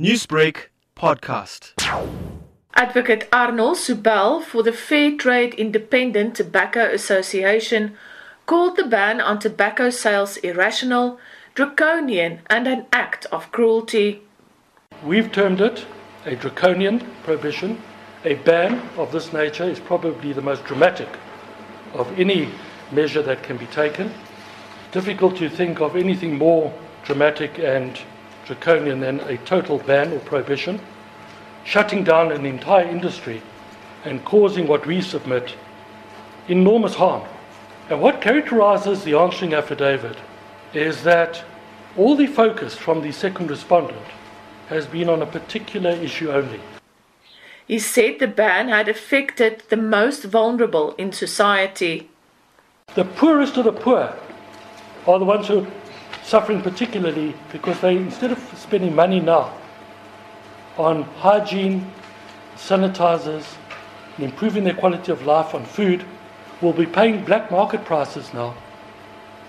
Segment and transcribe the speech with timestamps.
[0.00, 1.70] Newsbreak podcast.
[2.74, 7.96] Advocate Arnold Subel for the Fair Trade Independent Tobacco Association
[8.44, 11.20] called the ban on tobacco sales irrational,
[11.54, 14.20] draconian, and an act of cruelty.
[15.04, 15.86] We've termed it
[16.26, 17.80] a draconian prohibition.
[18.24, 21.08] A ban of this nature is probably the most dramatic
[21.92, 22.48] of any
[22.90, 24.12] measure that can be taken.
[24.90, 26.74] Difficult to think of anything more
[27.04, 28.00] dramatic and
[28.46, 30.80] draconian than a total ban or prohibition,
[31.64, 33.42] shutting down an entire industry
[34.04, 35.54] and causing what we submit
[36.48, 37.26] enormous harm.
[37.88, 40.16] And what characterizes the answering affidavit
[40.72, 41.44] is that
[41.96, 44.06] all the focus from the second respondent
[44.68, 46.60] has been on a particular issue only.
[47.66, 52.10] He said the ban had affected the most vulnerable in society.
[52.94, 54.14] The poorest of the poor
[55.06, 55.66] are the ones who
[56.24, 59.52] suffering particularly because they, instead of spending money now
[60.78, 61.92] on hygiene,
[62.56, 63.44] sanitizers,
[64.16, 66.04] and improving their quality of life on food,
[66.62, 68.54] will be paying black market prices now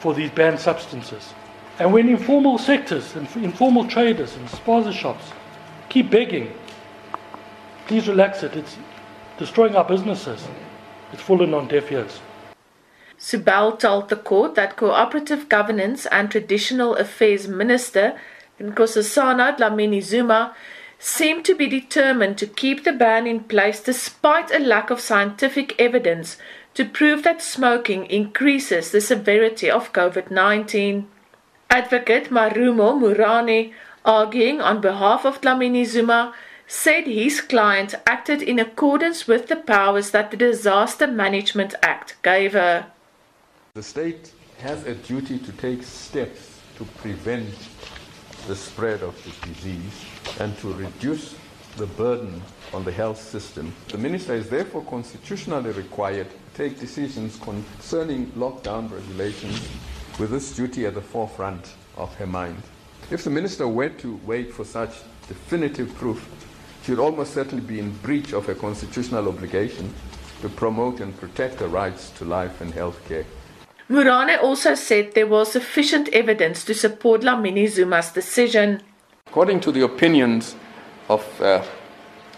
[0.00, 1.32] for these banned substances.
[1.78, 5.32] And when informal sectors and informal traders and spaza shops
[5.88, 6.52] keep begging,
[7.86, 8.76] please relax it, it's
[9.38, 10.46] destroying our businesses,
[11.12, 12.20] it's fallen on deaf ears.
[13.18, 18.18] Subel told the court that Cooperative Governance and Traditional Affairs Minister
[18.60, 20.54] Nkosazana Dlamini Zuma
[20.98, 25.74] seemed to be determined to keep the ban in place despite a lack of scientific
[25.78, 26.36] evidence
[26.74, 31.08] to prove that smoking increases the severity of COVID 19.
[31.70, 33.72] Advocate Marumo Moerane,
[34.04, 36.34] arguing on behalf of Dlamini Zuma,
[36.66, 42.52] said his client acted in accordance with the powers that the Disaster Management Act gave
[42.52, 42.86] her.
[43.74, 47.52] The state has a duty to take steps to prevent
[48.46, 50.04] the spread of the disease
[50.38, 51.34] and to reduce
[51.76, 52.40] the burden
[52.72, 53.74] on the health system.
[53.88, 59.68] The minister is therefore constitutionally required to take decisions concerning lockdown regulations
[60.20, 62.62] with this duty at the forefront of her mind.
[63.10, 66.24] If the minister were to wait for such definitive proof,
[66.84, 69.92] she would almost certainly be in breach of her constitutional obligation
[70.42, 73.26] to promote and protect the rights to life and health care.
[73.90, 78.80] Moerane also said there was sufficient evidence to support Dlamini Zuma's decision.
[79.26, 80.56] According to the opinions
[81.10, 81.62] of uh,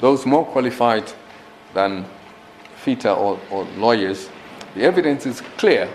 [0.00, 1.12] those more qualified
[1.74, 2.06] than
[2.84, 4.28] FITA or, or lawyers,
[4.74, 5.88] the evidence is clear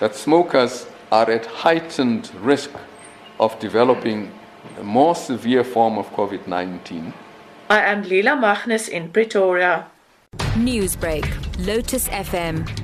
[0.00, 2.70] that smokers are at heightened risk
[3.38, 4.32] of developing
[4.78, 7.12] a more severe form of COVID 19.
[7.68, 9.86] I am Liela Magnus in Pretoria.
[10.56, 11.26] Newsbreak,
[11.66, 12.83] Lotus FM,